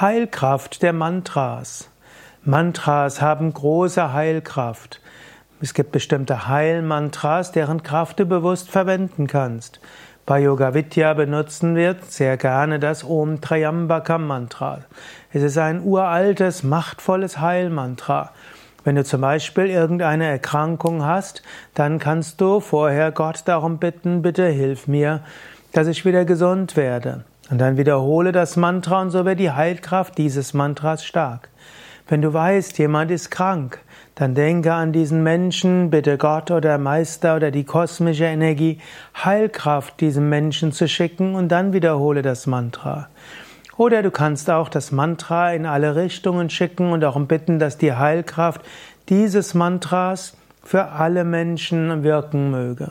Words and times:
Heilkraft 0.00 0.84
der 0.84 0.92
Mantras. 0.92 1.90
Mantras 2.44 3.20
haben 3.20 3.52
große 3.52 4.12
Heilkraft. 4.12 5.00
Es 5.60 5.74
gibt 5.74 5.90
bestimmte 5.90 6.46
Heilmantras, 6.46 7.50
deren 7.50 7.82
Kraft 7.82 8.20
du 8.20 8.24
bewusst 8.24 8.70
verwenden 8.70 9.26
kannst. 9.26 9.80
Bei 10.24 10.38
Yoga 10.38 10.72
Vidya 10.72 11.14
benutzen 11.14 11.74
wir 11.74 11.96
sehr 12.06 12.36
gerne 12.36 12.78
das 12.78 13.02
Om 13.02 13.40
Trayambaka 13.40 14.18
Mantra. 14.18 14.82
Es 15.32 15.42
ist 15.42 15.58
ein 15.58 15.82
uraltes, 15.82 16.62
machtvolles 16.62 17.40
Heilmantra. 17.40 18.30
Wenn 18.84 18.94
du 18.94 19.02
zum 19.02 19.22
Beispiel 19.22 19.66
irgendeine 19.66 20.26
Erkrankung 20.26 21.04
hast, 21.04 21.42
dann 21.74 21.98
kannst 21.98 22.40
du 22.40 22.60
vorher 22.60 23.10
Gott 23.10 23.42
darum 23.46 23.78
bitten, 23.78 24.22
bitte 24.22 24.46
hilf 24.46 24.86
mir, 24.86 25.24
dass 25.72 25.88
ich 25.88 26.04
wieder 26.04 26.24
gesund 26.24 26.76
werde. 26.76 27.24
Und 27.50 27.58
dann 27.58 27.76
wiederhole 27.76 28.32
das 28.32 28.56
Mantra 28.56 29.00
und 29.00 29.10
so 29.10 29.24
wird 29.24 29.40
die 29.40 29.50
Heilkraft 29.50 30.18
dieses 30.18 30.52
Mantras 30.52 31.04
stark. 31.04 31.48
Wenn 32.06 32.22
du 32.22 32.32
weißt, 32.32 32.78
jemand 32.78 33.10
ist 33.10 33.30
krank, 33.30 33.80
dann 34.14 34.34
denke 34.34 34.72
an 34.72 34.92
diesen 34.92 35.22
Menschen, 35.22 35.90
bitte 35.90 36.18
Gott 36.18 36.50
oder 36.50 36.78
Meister 36.78 37.36
oder 37.36 37.50
die 37.50 37.64
kosmische 37.64 38.24
Energie, 38.24 38.78
Heilkraft 39.14 40.00
diesem 40.00 40.28
Menschen 40.28 40.72
zu 40.72 40.88
schicken 40.88 41.34
und 41.34 41.48
dann 41.48 41.72
wiederhole 41.72 42.22
das 42.22 42.46
Mantra. 42.46 43.08
Oder 43.76 44.02
du 44.02 44.10
kannst 44.10 44.50
auch 44.50 44.68
das 44.68 44.90
Mantra 44.90 45.52
in 45.52 45.64
alle 45.64 45.94
Richtungen 45.94 46.50
schicken 46.50 46.90
und 46.90 47.00
darum 47.00 47.28
bitten, 47.28 47.58
dass 47.58 47.78
die 47.78 47.92
Heilkraft 47.92 48.62
dieses 49.08 49.54
Mantras 49.54 50.36
für 50.64 50.88
alle 50.88 51.24
Menschen 51.24 52.02
wirken 52.02 52.50
möge. 52.50 52.90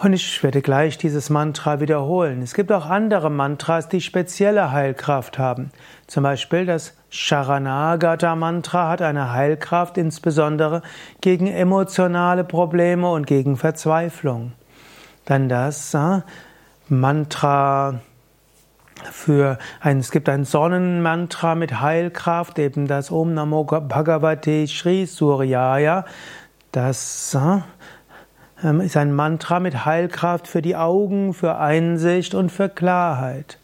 Und 0.00 0.12
ich 0.12 0.44
werde 0.44 0.62
gleich 0.62 0.96
dieses 0.96 1.28
Mantra 1.28 1.80
wiederholen. 1.80 2.40
Es 2.40 2.54
gibt 2.54 2.70
auch 2.70 2.86
andere 2.86 3.30
Mantras, 3.30 3.88
die 3.88 4.00
spezielle 4.00 4.70
Heilkraft 4.70 5.40
haben. 5.40 5.72
Zum 6.06 6.22
Beispiel 6.22 6.66
das 6.66 6.94
Sharanagata 7.10 8.36
Mantra 8.36 8.90
hat 8.90 9.02
eine 9.02 9.32
Heilkraft 9.32 9.98
insbesondere 9.98 10.82
gegen 11.20 11.48
emotionale 11.48 12.44
Probleme 12.44 13.10
und 13.10 13.26
gegen 13.26 13.56
Verzweiflung. 13.56 14.52
Dann 15.24 15.48
das 15.48 15.92
äh, 15.94 16.20
Mantra 16.88 18.00
für 19.10 19.58
ein, 19.80 19.98
es 19.98 20.12
gibt 20.12 20.28
ein 20.28 20.44
Sonnenmantra 20.44 21.56
mit 21.56 21.80
Heilkraft, 21.80 22.60
eben 22.60 22.86
das 22.86 23.10
Om 23.10 23.34
Namo 23.34 23.64
Bhagavate 23.64 24.68
Sri 24.68 25.06
Suryaya. 25.06 26.04
Das 26.70 27.34
äh, 27.34 27.62
ist 28.62 28.96
ein 28.96 29.12
Mantra 29.12 29.60
mit 29.60 29.84
Heilkraft 29.84 30.48
für 30.48 30.62
die 30.62 30.74
Augen, 30.74 31.32
für 31.32 31.58
Einsicht 31.58 32.34
und 32.34 32.50
für 32.50 32.68
Klarheit. 32.68 33.58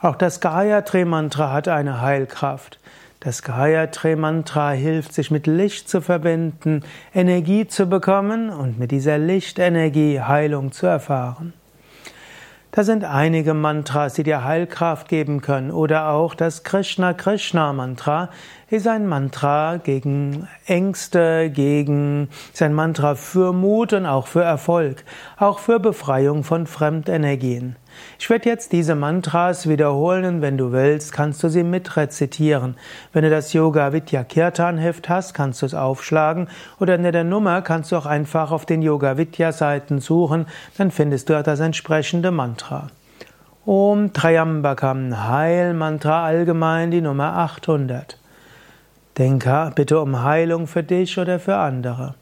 Auch 0.00 0.16
das 0.16 0.40
Gayatri-Mantra 0.40 1.52
hat 1.52 1.68
eine 1.68 2.00
Heilkraft. 2.00 2.80
Das 3.20 3.44
Gayatri-Mantra 3.44 4.72
hilft, 4.72 5.14
sich 5.14 5.30
mit 5.30 5.46
Licht 5.46 5.88
zu 5.88 6.00
verbinden, 6.00 6.82
Energie 7.14 7.68
zu 7.68 7.86
bekommen 7.86 8.50
und 8.50 8.80
mit 8.80 8.90
dieser 8.90 9.16
Lichtenergie 9.16 10.20
Heilung 10.20 10.72
zu 10.72 10.86
erfahren. 10.86 11.52
Da 12.74 12.84
sind 12.84 13.04
einige 13.04 13.52
Mantras, 13.52 14.14
die 14.14 14.22
dir 14.22 14.44
Heilkraft 14.44 15.06
geben 15.06 15.42
können. 15.42 15.70
Oder 15.70 16.08
auch 16.08 16.34
das 16.34 16.62
Krishna 16.64 17.12
Krishna 17.12 17.74
Mantra 17.74 18.30
ist 18.70 18.88
ein 18.88 19.06
Mantra 19.06 19.76
gegen 19.76 20.48
Ängste, 20.64 21.50
gegen, 21.50 22.30
ist 22.50 22.62
ein 22.62 22.72
Mantra 22.72 23.14
für 23.14 23.52
Mut 23.52 23.92
und 23.92 24.06
auch 24.06 24.26
für 24.26 24.42
Erfolg. 24.42 25.04
Auch 25.36 25.58
für 25.58 25.80
Befreiung 25.80 26.44
von 26.44 26.66
Fremdenergien. 26.66 27.76
Ich 28.18 28.28
werde 28.30 28.48
jetzt 28.48 28.72
diese 28.72 28.94
Mantras 28.94 29.68
wiederholen 29.68 30.24
und 30.24 30.42
wenn 30.42 30.58
du 30.58 30.72
willst, 30.72 31.12
kannst 31.12 31.42
du 31.42 31.48
sie 31.48 31.62
mitrezitieren. 31.62 32.76
Wenn 33.12 33.24
du 33.24 33.30
das 33.30 33.52
Yoga 33.52 33.92
Vidya 33.92 34.24
Kirtan 34.24 34.78
Heft 34.78 35.08
hast, 35.08 35.34
kannst 35.34 35.62
du 35.62 35.66
es 35.66 35.74
aufschlagen 35.74 36.48
oder 36.80 36.94
in 36.94 37.02
der 37.02 37.24
Nummer 37.24 37.62
kannst 37.62 37.92
du 37.92 37.96
auch 37.96 38.06
einfach 38.06 38.50
auf 38.50 38.66
den 38.66 38.82
Yoga 38.82 39.16
Vidya 39.16 39.52
Seiten 39.52 40.00
suchen, 40.00 40.46
dann 40.78 40.90
findest 40.90 41.28
du 41.28 41.42
das 41.42 41.60
entsprechende 41.60 42.30
Mantra. 42.30 42.88
Om 43.64 44.12
Trayambakam 44.12 45.28
Heilmantra 45.28 46.24
allgemein 46.24 46.90
die 46.90 47.00
Nummer 47.00 47.36
800. 47.36 48.18
Denke 49.18 49.70
bitte 49.74 50.00
um 50.00 50.22
Heilung 50.22 50.66
für 50.66 50.82
dich 50.82 51.18
oder 51.18 51.38
für 51.38 51.56
andere. 51.56 52.14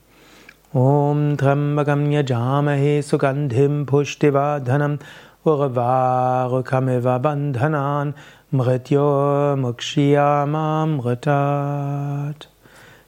Om 0.73 1.37
Trambakam 1.37 2.13
Yajamahe 2.13 3.03
Sugandhim 3.03 3.87
Pushtivadhanam 3.87 4.99
Urvarukamiva 5.43 7.19
Bandhanan 7.19 8.13
Mrityo 8.53 9.57
Mukshiyamamritat. 9.57 12.47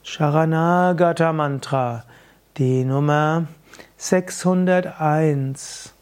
Sharanagata 0.03 1.31
Mantra, 1.34 2.04
die 2.56 2.84
Nummer 2.84 3.48
601. 3.98 5.92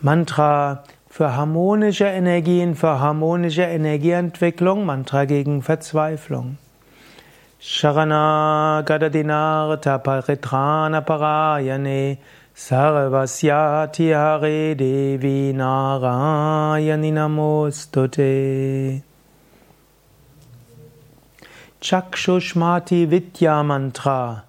Mantra 0.00 0.84
für 1.08 1.34
harmonische 1.34 2.06
Energien, 2.06 2.76
für 2.76 3.00
harmonische 3.00 3.62
Energieentwicklung, 3.62 4.86
Mantra 4.86 5.24
gegen 5.24 5.62
Verzweiflung. 5.62 6.58
Sharanagata 7.58 9.08
Dinarta 9.08 9.98
Paritrana 9.98 11.00
Parayane 11.00 12.18
Sarvasyati 12.62 14.12
Hare 14.12 14.76
Devi 14.76 15.52
Narayani 15.54 17.10
Namostute. 17.10 19.02
Chakshushmati 21.80 23.08
Vidya 23.08 23.62
Mantra, 23.62 24.44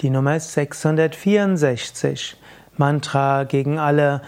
die 0.00 0.10
Nummer 0.10 0.38
664. 0.38 2.36
Mantra 2.76 3.42
gegen 3.42 3.80
alle 3.80 4.22